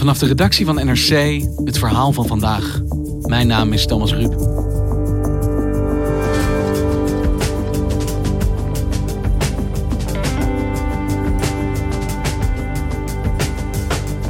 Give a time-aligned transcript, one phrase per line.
[0.00, 2.80] Vanaf de redactie van NRC het verhaal van vandaag.
[3.20, 4.34] Mijn naam is Thomas Ruip.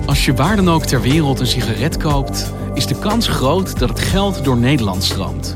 [0.06, 3.88] Als je waar dan ook ter wereld een sigaret koopt, is de kans groot dat
[3.88, 5.54] het geld door Nederland stroomt.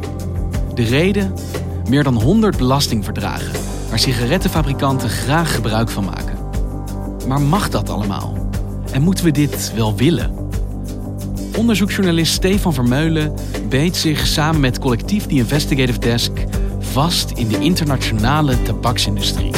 [0.74, 1.35] De reden?
[1.88, 3.52] Meer dan 100 belastingverdragen,
[3.88, 6.38] waar sigarettenfabrikanten graag gebruik van maken.
[7.29, 8.44] Maar mag dat allemaal?
[8.95, 10.48] En moeten we dit wel willen?
[11.57, 13.35] Onderzoeksjournalist Stefan Vermeulen
[13.69, 16.32] beet zich samen met collectief The Investigative Desk
[16.79, 19.51] vast in de internationale tabaksindustrie.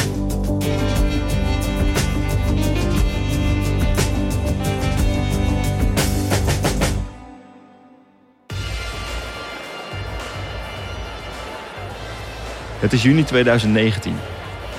[12.79, 14.15] Het is juni 2019.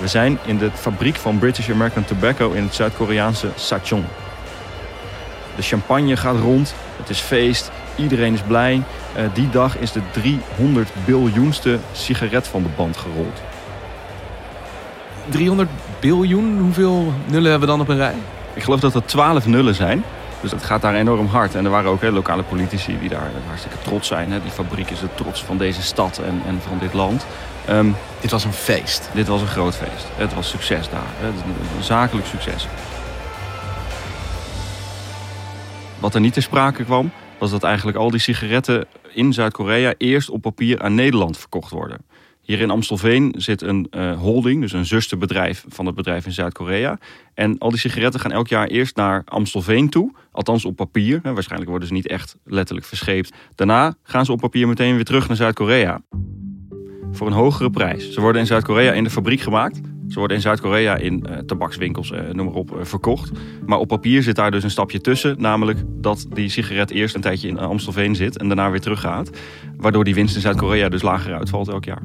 [0.00, 4.04] We zijn in de fabriek van British American Tobacco in het Zuid-Koreaanse Sachon.
[5.58, 8.82] De champagne gaat rond, het is feest, iedereen is blij.
[9.16, 13.42] Uh, die dag is de 300 biljoenste sigaret van de band gerold.
[15.28, 15.68] 300
[16.00, 18.14] biljoen, hoeveel nullen hebben we dan op een rij?
[18.54, 20.04] Ik geloof dat er 12 nullen zijn.
[20.40, 21.54] Dus het gaat daar enorm hard.
[21.54, 24.32] En er waren ook hè, lokale politici die daar hartstikke trots zijn.
[24.32, 24.42] Hè.
[24.42, 27.26] Die fabriek is de trots van deze stad en, en van dit land.
[27.70, 29.10] Um, dit was een feest.
[29.14, 30.06] Dit was een groot feest.
[30.16, 31.28] Het was succes daar.
[31.76, 32.66] Een zakelijk succes.
[36.00, 40.30] Wat er niet ter sprake kwam, was dat eigenlijk al die sigaretten in Zuid-Korea eerst
[40.30, 41.98] op papier aan Nederland verkocht worden.
[42.40, 46.98] Hier in Amstelveen zit een uh, holding, dus een zusterbedrijf van het bedrijf in Zuid-Korea.
[47.34, 51.20] En al die sigaretten gaan elk jaar eerst naar Amstelveen toe, althans op papier.
[51.22, 53.32] Waarschijnlijk worden ze niet echt letterlijk verscheept.
[53.54, 56.00] Daarna gaan ze op papier meteen weer terug naar Zuid-Korea.
[57.12, 58.12] Voor een hogere prijs.
[58.12, 59.80] Ze worden in Zuid-Korea in de fabriek gemaakt.
[60.08, 63.30] Ze worden in Zuid-Korea in uh, tabakswinkels, uh, noem maar op, uh, verkocht.
[63.66, 65.40] Maar op papier zit daar dus een stapje tussen.
[65.40, 69.30] Namelijk dat die sigaret eerst een tijdje in Amstelveen zit en daarna weer teruggaat.
[69.76, 72.02] Waardoor die winst in Zuid-Korea dus lager uitvalt elk jaar.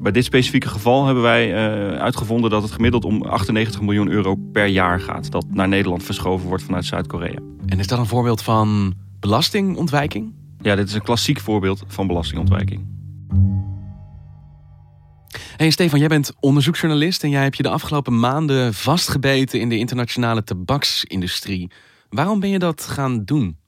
[0.00, 1.54] Bij dit specifieke geval hebben wij
[1.98, 5.30] uitgevonden dat het gemiddeld om 98 miljoen euro per jaar gaat.
[5.30, 7.38] Dat naar Nederland verschoven wordt vanuit Zuid-Korea.
[7.66, 10.34] En is dat een voorbeeld van belastingontwijking?
[10.60, 12.95] Ja, dit is een klassiek voorbeeld van belastingontwijking.
[15.56, 19.78] Hey Stefan, jij bent onderzoeksjournalist en jij hebt je de afgelopen maanden vastgebeten in de
[19.78, 21.70] internationale tabaksindustrie.
[22.08, 23.58] Waarom ben je dat gaan doen?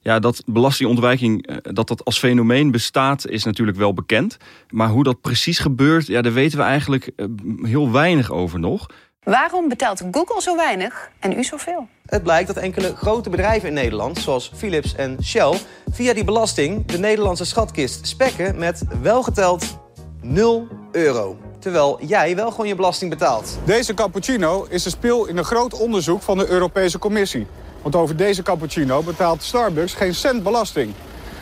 [0.00, 4.36] Ja, dat belastingontwijking, eh, dat dat als fenomeen bestaat, is natuurlijk wel bekend.
[4.70, 7.26] Maar hoe dat precies gebeurt, ja, daar weten we eigenlijk eh,
[7.62, 8.86] heel weinig over nog.
[9.22, 11.88] Waarom betaalt Google zo weinig en u zoveel?
[12.06, 15.58] Het blijkt dat enkele grote bedrijven in Nederland, zoals Philips en Shell,
[15.90, 19.82] via die belasting de Nederlandse schatkist spekken met welgeteld
[20.24, 21.38] 0 euro.
[21.58, 23.58] Terwijl jij wel gewoon je belasting betaalt.
[23.64, 27.46] Deze cappuccino is een speel in een groot onderzoek van de Europese Commissie.
[27.82, 30.92] Want over deze cappuccino betaalt Starbucks geen cent belasting.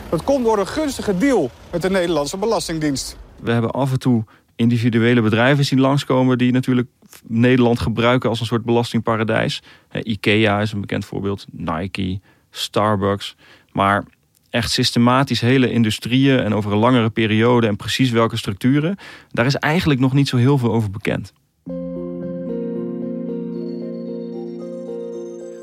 [0.09, 3.17] Dat komt door een gunstige deal met de Nederlandse Belastingdienst.
[3.39, 4.23] We hebben af en toe
[4.55, 6.37] individuele bedrijven zien langskomen...
[6.37, 6.87] die natuurlijk
[7.27, 9.63] Nederland gebruiken als een soort belastingparadijs.
[9.91, 12.19] Ikea is een bekend voorbeeld, Nike,
[12.49, 13.35] Starbucks.
[13.71, 14.03] Maar
[14.53, 18.95] echt systematisch hele industrieën en over een langere periode en precies welke structuren,
[19.31, 21.33] daar is eigenlijk nog niet zo heel veel over bekend.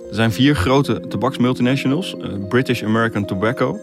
[0.09, 3.79] Er zijn vier grote tabaksmultinationals: uh, British American Tobacco,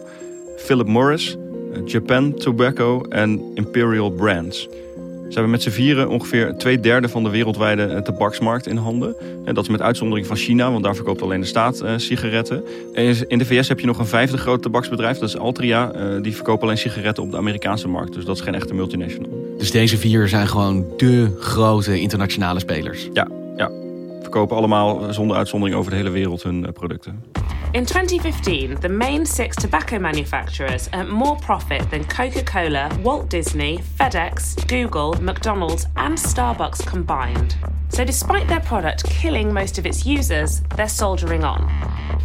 [0.56, 4.68] Philip Morris, uh, Japan Tobacco en Imperial Brands.
[5.28, 9.14] Ze hebben met z'n vieren ongeveer twee derde van de wereldwijde eh, tabaksmarkt in handen.
[9.44, 12.64] En dat is met uitzondering van China, want daar verkoopt alleen de staat uh, sigaretten.
[12.94, 15.92] En in de VS heb je nog een vijfde groot tabaksbedrijf, dat is Altria.
[15.94, 18.14] Uh, die verkoopt alleen sigaretten op de Amerikaanse markt.
[18.14, 19.54] Dus dat is geen echte multinational.
[19.58, 23.08] Dus deze vier zijn gewoon de grote internationale spelers?
[23.12, 23.37] Ja.
[24.28, 27.22] Verkopen allemaal zonder uitzondering over de hele wereld hun eh, producten.
[27.70, 33.78] In 2015, the main six tobacco manufacturers earned more profit than Coca Cola, Walt Disney,
[33.96, 37.56] FedEx, Google, McDonald's, and Starbucks combined.
[37.88, 41.68] So, despite their product killing most of its users, they're soldiering on.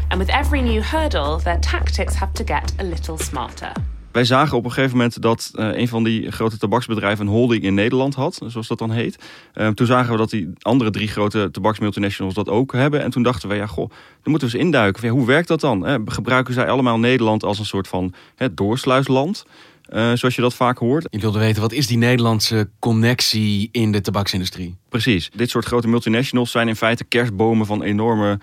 [0.09, 3.73] And with every new hurdle, their tactics have to get a little smarter.
[4.13, 7.63] Wij zagen op een gegeven moment dat uh, een van die grote tabaksbedrijven een holding
[7.63, 9.17] in Nederland had, zoals dat dan heet.
[9.55, 13.01] Uh, toen zagen we dat die andere drie grote tabaksmultinationals dat ook hebben.
[13.01, 15.07] En toen dachten we, ja goh, dan moeten we eens induiken.
[15.07, 15.85] Ja, hoe werkt dat dan?
[15.85, 19.45] Eh, gebruiken zij allemaal Nederland als een soort van hè, doorsluisland?
[19.89, 21.07] Uh, zoals je dat vaak hoort.
[21.09, 24.75] Je wilde weten, wat is die Nederlandse connectie in de tabaksindustrie?
[24.89, 25.29] Precies.
[25.35, 28.39] Dit soort grote multinationals zijn in feite kerstbomen van enorme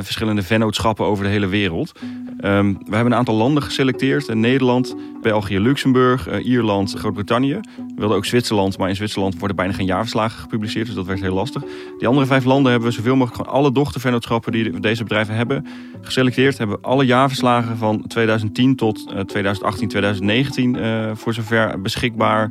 [0.00, 1.92] verschillende vennootschappen over de hele wereld.
[2.44, 4.34] Um, we hebben een aantal landen geselecteerd.
[4.34, 7.60] Nederland, België, Luxemburg, uh, Ierland, Groot-Brittannië.
[7.76, 10.86] We wilden ook Zwitserland, maar in Zwitserland worden bijna geen jaarverslagen gepubliceerd.
[10.86, 11.62] Dus dat werd heel lastig.
[11.98, 15.66] Die andere vijf landen hebben we zoveel mogelijk gewoon alle dochtervennootschappen die deze bedrijven hebben
[16.00, 16.58] geselecteerd.
[16.58, 20.76] Hebben we alle jaarverslagen van 2010 tot uh, 2018, 2019
[21.16, 22.50] voor zover beschikbaar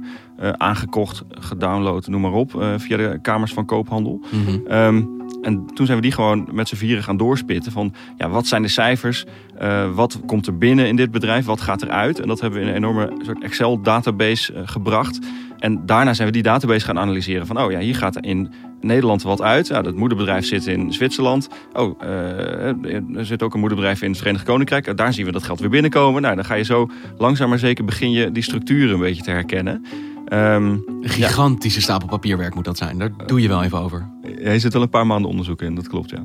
[0.58, 4.22] aangekocht, gedownload, noem maar op, via de kamers van koophandel.
[4.32, 4.72] Mm -hmm.
[4.72, 8.48] um, en toen zijn we die gewoon met z'n vieren gaan doorspitten van ja, wat
[8.48, 9.26] zijn de cijfers,
[9.62, 12.20] uh, wat komt er binnen in dit bedrijf, wat gaat eruit.
[12.20, 15.20] En dat hebben we in een enorme soort Excel database gebracht.
[15.60, 18.52] En daarna zijn we die database gaan analyseren van oh ja, hier gaat in
[18.82, 19.68] Nederland wat uit.
[19.68, 21.50] Ja, dat moederbedrijf zit in Zwitserland.
[21.74, 24.98] Oh, uh, er zit ook een moederbedrijf in het Verenigd Koninkrijk.
[24.98, 26.22] Daar zien we dat geld weer binnenkomen.
[26.22, 29.32] Nou, dan ga je zo langzaam maar zeker begin je die structuren een beetje te
[29.32, 29.86] herkennen.
[30.34, 31.84] Um, een gigantische ja.
[31.86, 32.98] stapel papierwerk moet dat zijn.
[32.98, 34.10] Daar doe je wel even over.
[34.22, 36.22] Je zit wel een paar maanden onderzoek in, dat klopt ja.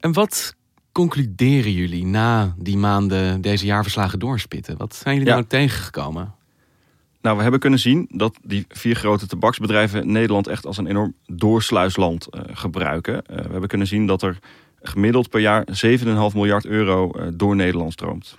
[0.00, 0.54] En wat
[0.92, 4.76] concluderen jullie na die maanden deze jaarverslagen doorspitten?
[4.76, 5.34] Wat zijn jullie ja.
[5.34, 6.34] nou tegengekomen?
[7.20, 11.14] Nou, we hebben kunnen zien dat die vier grote tabaksbedrijven Nederland echt als een enorm
[11.26, 13.14] doorsluisland uh, gebruiken.
[13.14, 14.38] Uh, we hebben kunnen zien dat er
[14.82, 18.38] gemiddeld per jaar 7,5 miljard euro uh, door Nederland stroomt.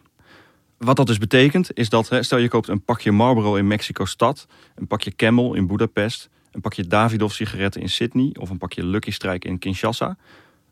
[0.78, 4.48] Wat dat dus betekent, is dat hè, stel je koopt een pakje Marlboro in Mexico-stad,
[4.76, 9.12] een pakje Camel in Budapest, een pakje Davidoff sigaretten in Sydney of een pakje Lucky
[9.12, 10.18] Strike in Kinshasa.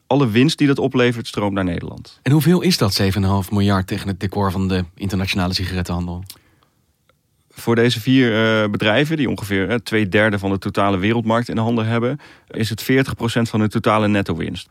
[0.08, 2.20] Alle winst die dat oplevert stroomt naar Nederland.
[2.22, 3.08] En hoeveel is dat 7,5
[3.50, 6.24] miljard tegen het decor van de internationale sigarettenhandel?
[7.50, 11.56] Voor deze vier uh, bedrijven, die ongeveer uh, twee derde van de totale wereldmarkt in
[11.56, 12.86] de handen hebben, is het 40%
[13.26, 14.70] van hun totale netto-winst.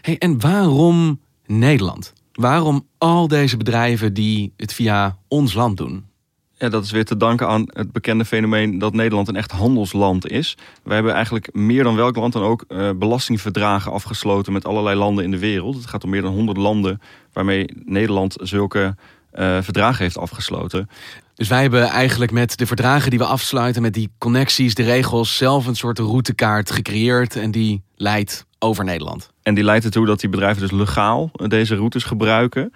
[0.00, 2.12] Hey, en waarom Nederland?
[2.32, 6.10] Waarom al deze bedrijven die het via ons land doen?
[6.62, 10.28] Ja, dat is weer te danken aan het bekende fenomeen dat Nederland een echt handelsland
[10.30, 10.56] is.
[10.82, 15.24] We hebben eigenlijk meer dan welk land dan ook uh, belastingverdragen afgesloten met allerlei landen
[15.24, 15.74] in de wereld.
[15.74, 17.00] Het gaat om meer dan 100 landen
[17.32, 18.96] waarmee Nederland zulke
[19.34, 20.88] uh, verdragen heeft afgesloten.
[21.34, 25.36] Dus wij hebben eigenlijk met de verdragen die we afsluiten, met die connecties, de regels,
[25.36, 29.30] zelf een soort routekaart gecreëerd en die leidt over Nederland.
[29.42, 32.72] En die leidt ertoe dat die bedrijven dus legaal deze routes gebruiken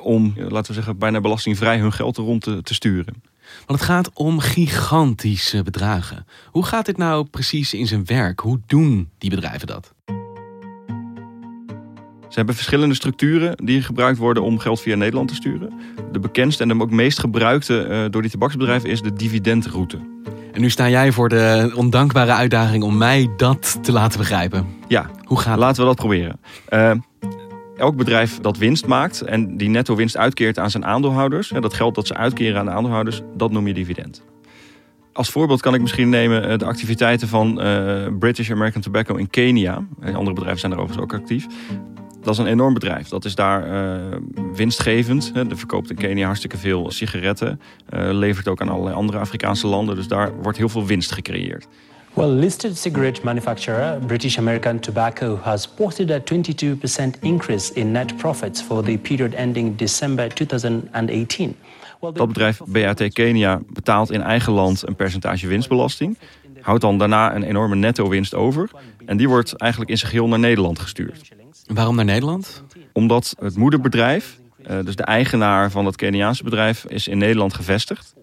[0.00, 3.22] om, laten we zeggen, bijna belastingvrij hun geld rond te, te sturen.
[3.66, 6.26] Want het gaat om gigantische bedragen.
[6.50, 8.40] Hoe gaat dit nou precies in zijn werk?
[8.40, 9.94] Hoe doen die bedrijven dat?
[12.28, 15.72] Ze hebben verschillende structuren die gebruikt worden om geld via Nederland te sturen.
[16.12, 19.98] De bekendste en de ook meest gebruikte uh, door die tabaksbedrijven is de dividendroute.
[20.52, 24.66] En nu sta jij voor de ondankbare uitdaging om mij dat te laten begrijpen.
[24.88, 26.40] Ja, hoe gaat laten we dat proberen.
[26.70, 26.90] Uh,
[27.76, 31.94] elk bedrijf dat winst maakt en die netto winst uitkeert aan zijn aandeelhouders, dat geld
[31.94, 34.22] dat ze uitkeren aan de aandeelhouders, dat noem je dividend.
[35.12, 39.86] Als voorbeeld kan ik misschien nemen de activiteiten van uh, British American Tobacco in Kenia.
[40.00, 41.46] Andere bedrijven zijn er overigens ook actief.
[42.22, 43.08] Dat is een enorm bedrijf.
[43.08, 43.68] Dat is daar
[44.54, 45.32] winstgevend.
[45.34, 47.60] Er verkoopt in Kenia hartstikke veel sigaretten.
[47.90, 49.96] Levert ook aan allerlei andere Afrikaanse landen.
[49.96, 51.66] Dus daar wordt heel veel winst gecreëerd.
[52.16, 58.62] Well, listed cigarette manufacturer British American Tobacco has posted a 22% increase in net profits
[58.62, 61.56] for the period ending December 2018.
[62.00, 66.18] Dat bedrijf BAT Kenia betaalt in eigen land een percentage winstbelasting.
[66.60, 68.70] Houdt dan daarna een enorme netto winst over.
[69.06, 71.28] En die wordt eigenlijk in zijn geheel naar Nederland gestuurd.
[71.66, 72.62] Waarom naar Nederland?
[72.92, 74.38] Omdat het moederbedrijf,
[74.84, 78.14] dus de eigenaar van dat Keniaanse bedrijf, is in Nederland gevestigd.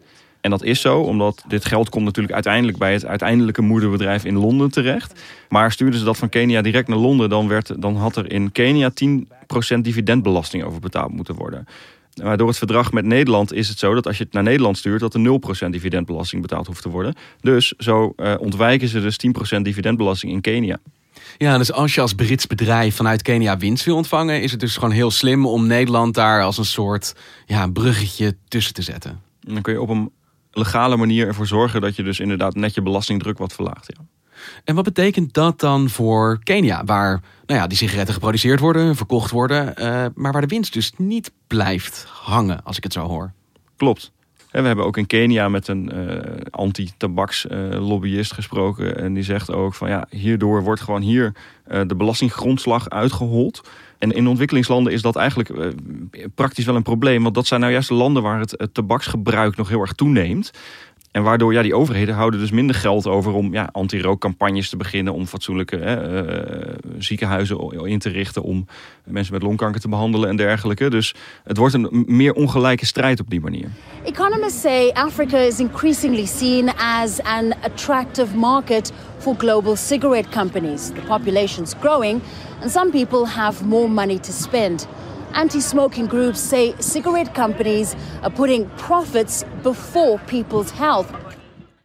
[0.44, 4.38] En dat is zo, omdat dit geld komt natuurlijk uiteindelijk bij het uiteindelijke moederbedrijf in
[4.38, 5.22] Londen terecht.
[5.50, 8.52] Maar stuurden ze dat van Kenia direct naar Londen, dan, werd, dan had er in
[8.52, 8.92] Kenia
[9.76, 11.68] 10% dividendbelasting over betaald moeten worden.
[12.24, 14.78] Maar door het verdrag met Nederland is het zo dat als je het naar Nederland
[14.78, 17.16] stuurt, dat er 0% dividendbelasting betaald hoeft te worden.
[17.42, 19.18] Dus zo uh, ontwijken ze dus
[19.58, 20.80] 10% dividendbelasting in Kenia.
[21.38, 24.74] Ja, dus als je als Brits bedrijf vanuit Kenia winst wil ontvangen, is het dus
[24.76, 29.22] gewoon heel slim om Nederland daar als een soort ja, bruggetje tussen te zetten.
[29.42, 30.12] Dan kun je op een
[30.54, 33.94] legale manier ervoor zorgen dat je dus inderdaad net je belastingdruk wat verlaagt.
[33.98, 34.06] Ja.
[34.64, 39.32] En wat betekent dat dan voor Kenia, waar nou ja, die sigaretten geproduceerd worden, verkocht
[39.32, 43.32] worden, uh, maar waar de winst dus niet blijft hangen, als ik het zo hoor?
[43.78, 44.12] Klopt.
[44.62, 46.18] We hebben ook in Kenia met een uh,
[46.50, 48.98] anti-tabakslobbyist gesproken.
[48.98, 51.34] En die zegt ook van ja, hierdoor wordt gewoon hier
[51.88, 53.70] de belastinggrondslag uitgehold.
[53.98, 55.74] En in ontwikkelingslanden is dat eigenlijk
[56.36, 57.24] praktisch wel een probleem.
[57.24, 60.52] Want dat zijn nou juist de landen waar het tabaksgebruik nog heel erg toeneemt.
[61.14, 65.14] En waardoor ja, die overheden houden dus minder geld over om ja, anti-rookcampagnes te beginnen.
[65.14, 68.42] Om fatsoenlijke uh, ziekenhuizen in te richten.
[68.42, 68.66] Om
[69.04, 70.90] mensen met longkanker te behandelen en dergelijke.
[70.90, 73.68] Dus het wordt een meer ongelijke strijd op die manier.
[74.04, 80.88] Economists say Africa is increasingly seen as an attractive market for global cigarette companies.
[80.88, 82.22] The population's growing
[82.62, 84.88] and some people have more money to spend.
[85.34, 91.06] Anti-smoking groups say cigarette companies are putting profits before people's health.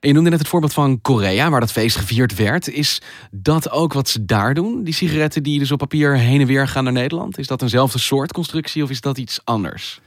[0.00, 2.69] Je noemde net het voorbeeld van Korea, waar dat feest gevierd werd.
[2.69, 4.85] Is dat ook wat ze daar doen?
[4.85, 7.38] Die sigaretten die dus op papier heen en weer gaan naar Nederland?
[7.38, 10.00] Is dat eenzelfde soort constructie of is dat iets anders?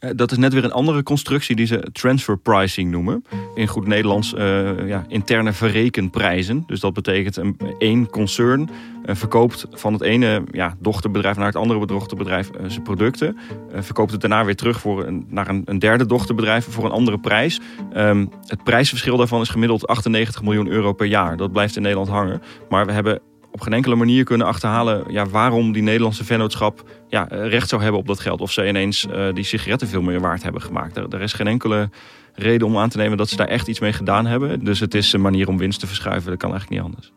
[0.00, 3.24] Eh, dat is net weer een andere constructie die ze transfer pricing noemen.
[3.54, 6.64] In goed Nederlands uh, ja, interne verrekenprijzen.
[6.66, 8.70] Dus dat betekent een één concern
[9.06, 13.36] uh, verkoopt van het ene ja, dochterbedrijf naar het andere dochterbedrijf zijn producten.
[13.74, 17.18] verkoopt het daarna weer terug voor een, naar een, een derde dochterbedrijf voor een andere
[17.18, 17.60] prijs.
[17.96, 21.36] Um, het prijsverschil daarvan is gemiddeld 98 miljoen euro per jaar.
[21.36, 22.42] Dat blijft in Nederland hangen.
[22.68, 23.20] Maar we hebben
[23.52, 28.00] op geen enkele manier kunnen achterhalen ja, waarom die Nederlandse vennootschap ja, recht zou hebben
[28.00, 28.40] op dat geld.
[28.40, 30.96] Of ze ineens uh, die sigaretten veel meer waard hebben gemaakt.
[30.96, 31.90] Er, er, is geen enkele
[32.34, 34.64] reden om aan te nemen dat ze daar echt iets mee gedaan hebben.
[34.64, 36.30] Dus het is een manier om winst te verschuiven.
[36.30, 37.12] Dat kan eigenlijk niet anders.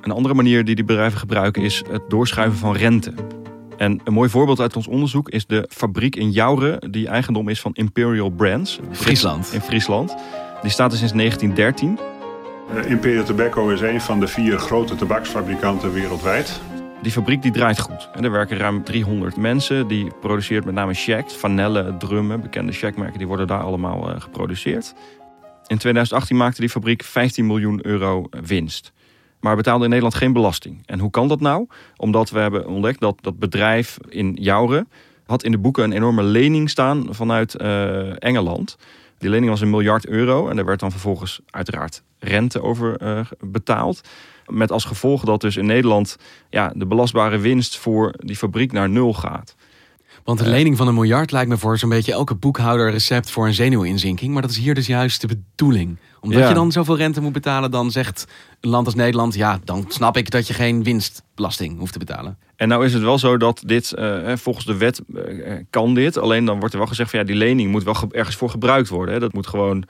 [0.00, 3.14] Een andere manier die die bedrijven gebruiken is het doorschuiven van rente.
[3.76, 7.60] En een mooi voorbeeld uit ons onderzoek is de fabriek in Jouren, die eigendom is
[7.60, 8.78] van Imperial Brands.
[8.92, 9.50] Friesland.
[9.52, 10.16] In Friesland.
[10.62, 12.17] Die staat er sinds 1913.
[12.74, 16.60] Eh, Imperial Tobacco is een van de vier grote tabaksfabrikanten wereldwijd.
[17.02, 18.10] Die fabriek die draait goed.
[18.14, 19.88] En er werken ruim 300 mensen.
[19.88, 22.40] Die produceert met name shacks, vanellen, drummen.
[22.40, 24.94] Bekende shackmerken die worden daar allemaal uh, geproduceerd.
[25.66, 28.92] In 2018 maakte die fabriek 15 miljoen euro winst.
[29.40, 30.82] Maar betaalde in Nederland geen belasting.
[30.86, 31.66] En hoe kan dat nou?
[31.96, 34.88] Omdat we hebben ontdekt dat dat bedrijf in Jouren...
[35.26, 38.76] had in de boeken een enorme lening staan vanuit uh, Engeland...
[39.18, 43.20] Die lening was een miljard euro en daar werd dan vervolgens uiteraard rente over uh,
[43.40, 44.00] betaald.
[44.46, 46.16] Met als gevolg dat dus in Nederland
[46.50, 49.54] ja, de belastbare winst voor die fabriek naar nul gaat.
[50.24, 53.46] Want een lening van een miljard lijkt me voor zo'n beetje elke boekhouder recept voor
[53.46, 54.32] een zenuwinzinking.
[54.32, 55.96] Maar dat is hier dus juist de bedoeling.
[56.20, 58.26] Omdat je dan zoveel rente moet betalen, dan zegt
[58.60, 59.34] een land als Nederland...
[59.34, 62.38] ja, dan snap ik dat je geen winstbelasting hoeft te betalen.
[62.58, 66.18] En nou is het wel zo dat dit, uh, volgens de wet uh, kan dit.
[66.18, 68.88] Alleen dan wordt er wel gezegd van ja, die lening moet wel ergens voor gebruikt
[68.88, 69.14] worden.
[69.14, 69.20] Hè.
[69.20, 69.84] Dat moet gewoon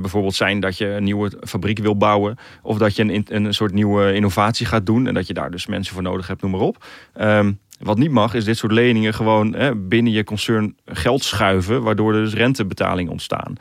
[0.00, 2.36] bijvoorbeeld zijn dat je een nieuwe fabriek wil bouwen.
[2.62, 5.06] Of dat je een, een soort nieuwe innovatie gaat doen.
[5.06, 6.84] En dat je daar dus mensen voor nodig hebt, noem maar op.
[7.20, 11.82] Um, wat niet mag, is dit soort leningen gewoon hè, binnen je concern geld schuiven,
[11.82, 13.54] waardoor er dus rentebetalingen ontstaan.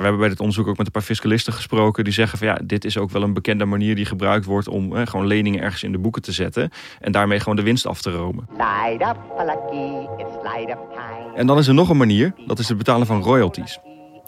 [0.00, 2.58] We hebben bij dit onderzoek ook met een paar fiscalisten gesproken die zeggen van ja,
[2.64, 5.82] dit is ook wel een bekende manier die gebruikt wordt om hè, gewoon leningen ergens
[5.82, 8.48] in de boeken te zetten en daarmee gewoon de winst af te romen.
[11.34, 13.78] En dan is er nog een manier, dat is het betalen van royalties.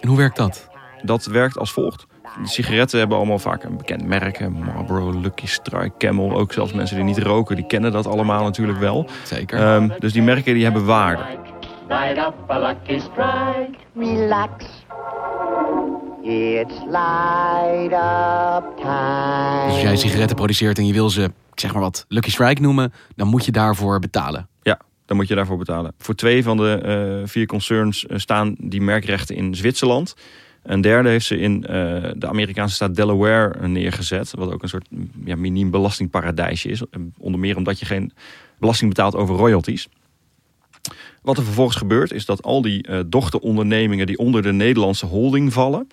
[0.00, 0.68] En hoe werkt dat?
[1.02, 2.06] Dat werkt als volgt.
[2.42, 4.48] De sigaretten hebben allemaal vaak een bekend merk.
[4.48, 6.36] Marlboro, Lucky Strike, Camel.
[6.36, 9.06] Ook zelfs mensen die niet roken, die kennen dat allemaal natuurlijk wel.
[9.24, 9.74] Zeker.
[9.74, 11.22] Um, dus die merken die hebben waarde.
[11.88, 13.70] Light up a Lucky Strike.
[13.94, 14.81] Relax.
[16.22, 19.64] It's light up time.
[19.64, 22.60] Dus als jij sigaretten produceert en je wil ze, ik zeg maar wat, Lucky Strike
[22.60, 22.92] noemen...
[23.16, 24.48] dan moet je daarvoor betalen.
[24.62, 25.94] Ja, dan moet je daarvoor betalen.
[25.98, 30.14] Voor twee van de uh, vier concerns uh, staan die merkrechten in Zwitserland...
[30.62, 31.66] Een derde heeft ze in uh,
[32.16, 34.32] de Amerikaanse staat Delaware neergezet.
[34.36, 34.88] Wat ook een soort
[35.24, 36.82] ja, miniem belastingparadijsje is.
[37.18, 38.12] Onder meer omdat je geen
[38.58, 39.88] belasting betaalt over royalties.
[41.22, 45.52] Wat er vervolgens gebeurt is dat al die uh, dochterondernemingen die onder de Nederlandse holding
[45.52, 45.88] vallen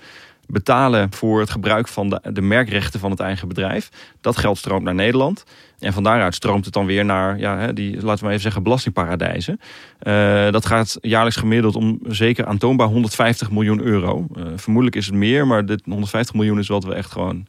[0.47, 3.89] betalen voor het gebruik van de, de merkrechten van het eigen bedrijf.
[4.21, 5.43] Dat geld stroomt naar Nederland.
[5.79, 8.63] En van daaruit stroomt het dan weer naar, ja, die, laten we maar even zeggen,
[8.63, 9.59] belastingparadijzen.
[10.03, 14.27] Uh, dat gaat jaarlijks gemiddeld om zeker aantoonbaar 150 miljoen euro.
[14.37, 17.45] Uh, vermoedelijk is het meer, maar dit 150 miljoen is wat we echt gewoon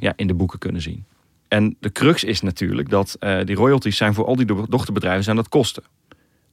[0.00, 1.04] ja, in de boeken kunnen zien.
[1.48, 5.48] En de crux is natuurlijk dat die royalties zijn voor al die dochterbedrijven zijn dat
[5.48, 5.82] kosten.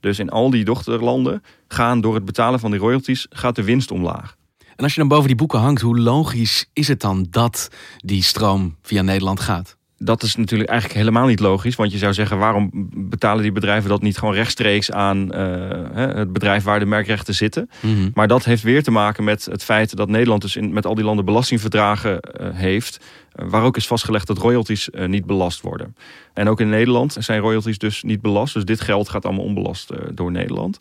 [0.06, 3.92] Dus in al die dochterlanden gaan door het betalen van die royalties gaat de winst
[3.92, 4.36] omlaag.
[4.76, 8.24] En als je dan boven die boeken hangt, hoe logisch is het dan dat die
[8.24, 9.78] stroom via Nederland gaat?
[9.98, 11.76] Dat is natuurlijk eigenlijk helemaal niet logisch.
[11.76, 16.34] Want je zou zeggen, waarom betalen die bedrijven dat niet gewoon rechtstreeks aan uh, het
[16.34, 17.70] bedrijf waar de merkrechten zitten?
[17.82, 18.12] Mm -hmm.
[18.14, 20.96] Maar dat heeft weer te maken met het feit dat Nederland dus in, met al
[20.96, 23.00] die landen belastingverdragen uh, heeft.
[23.36, 25.96] Waar ook is vastgelegd dat royalties niet belast worden.
[26.34, 28.54] En ook in Nederland zijn royalties dus niet belast.
[28.54, 30.78] Dus dit geld gaat allemaal onbelast door Nederland.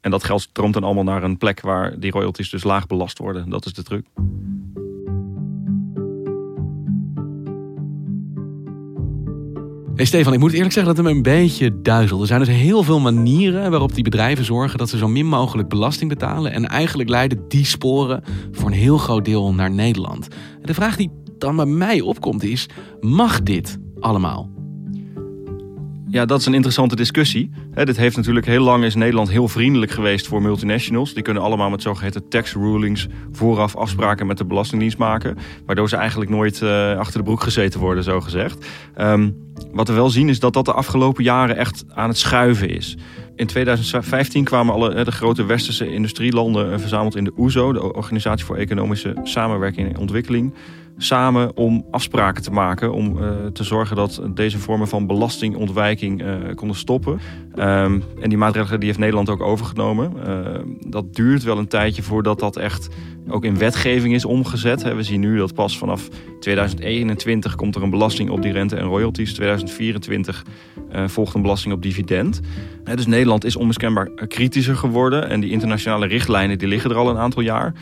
[0.00, 3.18] En dat geld stroomt dan allemaal naar een plek waar die royalties dus laag belast
[3.18, 3.50] worden.
[3.50, 4.04] Dat is de truc.
[9.94, 12.20] Hey Stefan, ik moet eerlijk zeggen dat het me een beetje duizelt.
[12.20, 15.68] Er zijn dus heel veel manieren waarop die bedrijven zorgen dat ze zo min mogelijk
[15.68, 16.52] belasting betalen.
[16.52, 18.22] En eigenlijk leiden die sporen
[18.52, 20.28] voor een heel groot deel naar Nederland.
[20.62, 21.10] De vraag die
[21.40, 22.68] dan bij mij opkomt is:
[23.00, 24.58] mag dit allemaal?
[26.10, 27.50] Ja, dat is een interessante discussie.
[27.74, 31.14] dit heeft natuurlijk heel lang is Nederland heel vriendelijk geweest voor multinationals.
[31.14, 35.36] Die kunnen allemaal met zogeheten tax rulings vooraf afspraken met de Belastingdienst maken.
[35.66, 38.66] Waardoor ze eigenlijk nooit uh, achter de broek gezeten worden, zo gezegd.
[39.00, 39.36] Um,
[39.72, 42.96] wat we wel zien is dat dat de afgelopen jaren echt aan het schuiven is.
[43.36, 48.44] In 2015 kwamen alle de grote westerse industrielanden eh, verzameld in de OESO, de Organisatie
[48.44, 50.54] voor Economische Samenwerking en Ontwikkeling
[50.98, 52.92] samen om afspraken te maken.
[52.92, 57.20] Om uh, te zorgen dat deze vormen van belastingontwijking uh, konden stoppen.
[57.56, 60.12] Um, en die maatregelen die heeft Nederland ook overgenomen.
[60.26, 62.88] Uh, dat duurt wel een tijdje voordat dat echt
[63.28, 64.82] ook in wetgeving is omgezet.
[64.82, 66.08] We zien nu dat pas vanaf
[66.40, 69.34] 2021 komt er een belasting op die rente en royalties.
[69.34, 70.44] 2024
[71.06, 72.40] volgt een belasting op dividend.
[72.84, 75.28] Dus Nederland is onmiskenbaar kritischer geworden.
[75.28, 77.74] En die internationale richtlijnen die liggen er al een aantal jaar.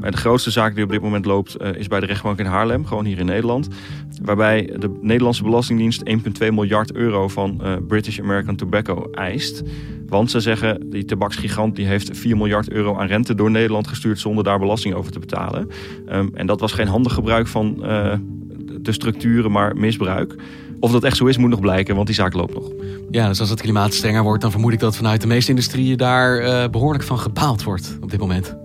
[0.00, 3.04] De grootste zaak die op dit moment loopt is bij de rechtbank in Haarlem, gewoon
[3.04, 3.68] hier in Nederland.
[4.22, 6.02] Waarbij de Nederlandse Belastingdienst
[6.42, 9.62] 1,2 miljard euro van uh, British American Tobacco eist.
[10.06, 14.18] Want ze zeggen, die tabaksgigant die heeft 4 miljard euro aan rente door Nederland gestuurd
[14.18, 15.68] zonder daar belasting over te betalen.
[16.12, 18.14] Um, en dat was geen handig gebruik van uh,
[18.80, 20.34] de structuren, maar misbruik.
[20.80, 22.70] Of dat echt zo is, moet nog blijken, want die zaak loopt nog.
[23.10, 25.96] Ja, dus als het klimaat strenger wordt, dan vermoed ik dat vanuit de meeste industrieën
[25.96, 28.56] daar behoorlijk van gebaald wordt op dit moment.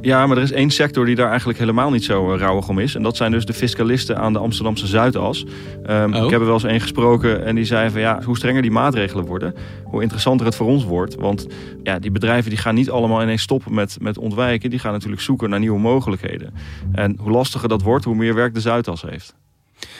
[0.00, 2.78] Ja, maar er is één sector die daar eigenlijk helemaal niet zo uh, rauwig om
[2.78, 2.94] is.
[2.94, 5.44] En dat zijn dus de fiscalisten aan de Amsterdamse Zuidas.
[5.90, 6.24] Um, oh.
[6.24, 8.70] Ik heb er wel eens één gesproken en die zei van ja, hoe strenger die
[8.70, 11.14] maatregelen worden, hoe interessanter het voor ons wordt.
[11.14, 11.46] Want
[11.82, 14.70] ja, die bedrijven die gaan niet allemaal ineens stoppen met, met ontwijken.
[14.70, 16.54] Die gaan natuurlijk zoeken naar nieuwe mogelijkheden.
[16.92, 19.34] En hoe lastiger dat wordt, hoe meer werk de Zuidas heeft.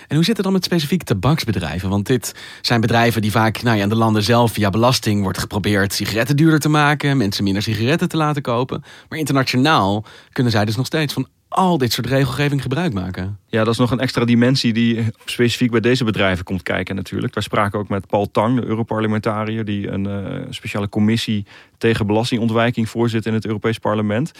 [0.08, 1.88] En hoe zit het dan met specifiek tabaksbedrijven?
[1.88, 5.38] Want dit zijn bedrijven die vaak nou ja, in de landen zelf via belasting wordt
[5.38, 8.84] geprobeerd sigaretten duurder te maken, mensen minder sigaretten te laten kopen.
[9.08, 13.38] Maar internationaal kunnen zij dus nog steeds van al dit soort regelgeving gebruik maken.
[13.46, 17.34] Ja, dat is nog een extra dimensie die specifiek bij deze bedrijven komt kijken natuurlijk.
[17.34, 19.64] Wij spraken ook met Paul Tang, de Europarlementariër...
[19.64, 21.46] die een uh, speciale commissie
[21.78, 24.32] tegen belastingontwijking voorzit in het Europees Parlement.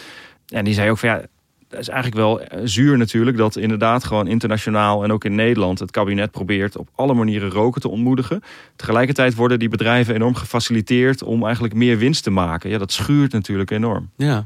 [0.47, 1.21] En die zei ook van ja,
[1.69, 5.79] dat is eigenlijk wel eh, zuur natuurlijk dat inderdaad gewoon internationaal en ook in Nederland
[5.79, 8.43] het kabinet probeert op alle manieren roken te ontmoedigen.
[8.75, 12.69] Tegelijkertijd worden die bedrijven enorm gefaciliteerd om eigenlijk meer winst te maken.
[12.69, 14.09] Ja, dat schuurt natuurlijk enorm.
[14.15, 14.45] Ja.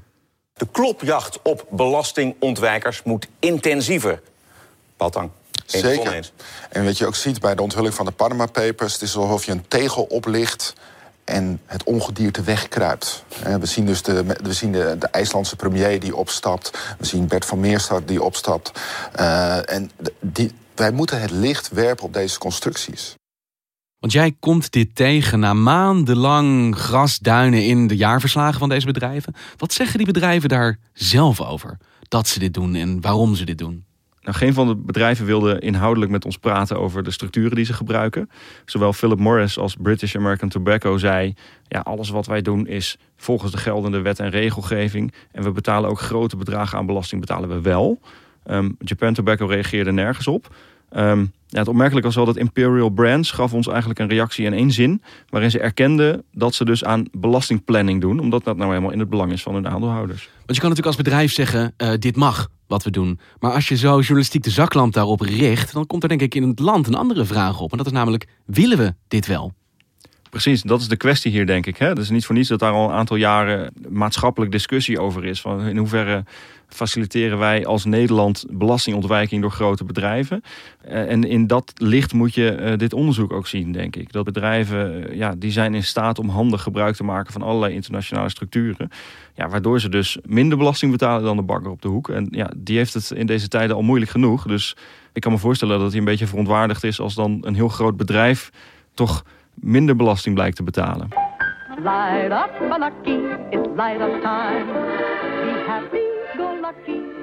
[0.53, 4.21] De klopjacht op belastingontwijkers moet intensiever.
[4.97, 5.29] Baltang.
[5.65, 6.31] Zeker.
[6.69, 8.93] En wat je ook ziet bij de onthulling van de Panama Papers...
[8.93, 10.73] het is alsof je een tegel oplicht
[11.23, 13.23] en het ongedierte wegkruipt.
[13.59, 16.95] We zien dus de, we zien de, de IJslandse premier die opstapt.
[16.97, 18.81] We zien Bert van Meerstad die opstapt.
[19.19, 23.15] Uh, en die, wij moeten het licht werpen op deze constructies.
[23.99, 29.35] Want jij komt dit tegen na maandenlang grasduinen in de jaarverslagen van deze bedrijven.
[29.57, 31.77] Wat zeggen die bedrijven daar zelf over?
[32.07, 33.85] Dat ze dit doen en waarom ze dit doen?
[34.23, 37.73] Nou, geen van de bedrijven wilde inhoudelijk met ons praten over de structuren die ze
[37.73, 38.29] gebruiken.
[38.65, 41.33] Zowel Philip Morris als British American Tobacco zei:
[41.67, 45.13] ja, alles wat wij doen is volgens de geldende wet en regelgeving.
[45.31, 47.99] En we betalen ook grote bedragen aan belasting, betalen we wel.
[48.45, 50.55] Um, Japan Tobacco reageerde nergens op.
[50.95, 54.53] Um, ja, het opmerkelijk was wel dat Imperial Brands gaf ons eigenlijk een reactie in
[54.53, 55.01] één zin.
[55.29, 58.19] Waarin ze erkenden dat ze dus aan belastingplanning doen.
[58.19, 60.23] Omdat dat nou helemaal in het belang is van hun aandeelhouders.
[60.23, 63.19] Want je kan natuurlijk als bedrijf zeggen, uh, dit mag wat we doen.
[63.39, 65.73] Maar als je zo journalistiek de zaklamp daarop richt...
[65.73, 67.71] dan komt er denk ik in het land een andere vraag op.
[67.71, 69.53] En dat is namelijk, willen we dit wel?
[70.33, 71.77] Precies, dat is de kwestie hier, denk ik.
[71.77, 75.41] Het is niet voor niets dat daar al een aantal jaren maatschappelijk discussie over is.
[75.41, 76.23] Van in hoeverre
[76.67, 80.43] faciliteren wij als Nederland belastingontwijking door grote bedrijven.
[80.81, 84.11] Eh, en in dat licht moet je eh, dit onderzoek ook zien, denk ik.
[84.11, 87.73] Dat bedrijven eh, ja, die zijn in staat om handig gebruik te maken van allerlei
[87.73, 88.89] internationale structuren.
[89.35, 92.09] Ja, waardoor ze dus minder belasting betalen dan de bakker op de hoek.
[92.09, 94.43] En ja, die heeft het in deze tijden al moeilijk genoeg.
[94.45, 94.75] Dus
[95.13, 97.97] ik kan me voorstellen dat hij een beetje verontwaardigd is als dan een heel groot
[97.97, 98.51] bedrijf
[98.93, 101.07] toch minder belasting blijkt te betalen.
[101.77, 104.65] Light up, lucky, it's light up time.
[105.43, 107.13] Be happy, go lucky.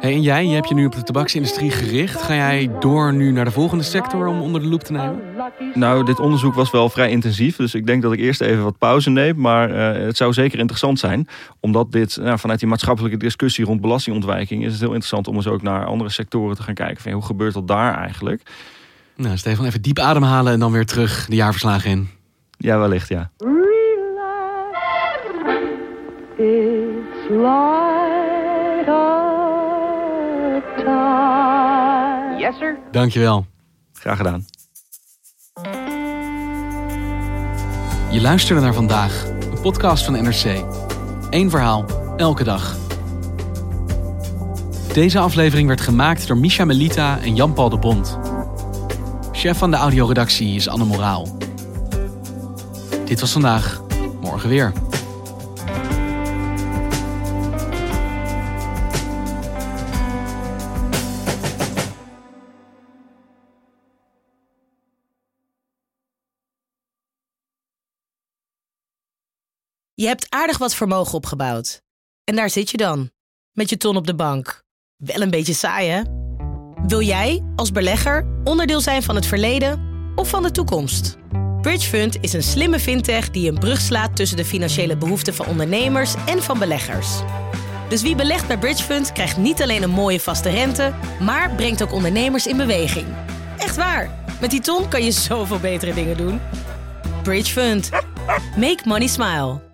[0.00, 2.22] Hey, en jij, je hebt je nu op de tabaksindustrie gericht.
[2.22, 5.20] Ga jij door nu naar de volgende sector om onder de loep te nemen?
[5.74, 7.56] Nou, dit onderzoek was wel vrij intensief.
[7.56, 9.40] Dus ik denk dat ik eerst even wat pauze neem.
[9.40, 11.28] Maar uh, het zou zeker interessant zijn.
[11.60, 14.64] Omdat dit, nou, vanuit die maatschappelijke discussie rond belastingontwijking...
[14.64, 17.02] is het heel interessant om eens ook naar andere sectoren te gaan kijken.
[17.02, 18.42] Van, hoe gebeurt dat daar eigenlijk?
[19.20, 22.08] Nou, Stefan, even diep ademhalen en dan weer terug de jaarverslagen in.
[22.56, 23.30] Ja, wellicht, ja.
[26.36, 32.38] It's light of time.
[32.38, 32.78] Yes, sir.
[32.90, 33.46] Dankjewel.
[33.92, 34.44] Graag gedaan.
[38.10, 40.64] Je luisterde naar vandaag, een podcast van NRC.
[41.30, 41.84] Eén verhaal,
[42.16, 42.76] elke dag.
[44.92, 48.29] Deze aflevering werd gemaakt door Misha Melita en Jan-Paul de Bond.
[49.40, 51.38] Chef van de audioredactie is Anne Moraal.
[53.04, 53.82] Dit was vandaag,
[54.20, 54.72] morgen weer.
[69.94, 71.82] Je hebt aardig wat vermogen opgebouwd.
[72.24, 73.10] En daar zit je dan,
[73.52, 74.64] met je ton op de bank.
[74.96, 76.19] Wel een beetje saai, hè?
[76.86, 79.80] Wil jij, als belegger, onderdeel zijn van het verleden
[80.14, 81.18] of van de toekomst?
[81.60, 86.14] Bridgefund is een slimme fintech die een brug slaat tussen de financiële behoeften van ondernemers
[86.26, 87.08] en van beleggers.
[87.88, 91.92] Dus wie belegt bij Bridgefund krijgt niet alleen een mooie vaste rente, maar brengt ook
[91.92, 93.06] ondernemers in beweging.
[93.58, 96.40] Echt waar, met die ton kan je zoveel betere dingen doen.
[97.22, 97.90] Bridgefund.
[98.56, 99.69] Make money smile.